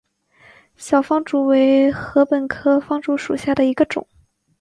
[0.77, 4.07] 小方竹为禾本科方竹属下的一个种。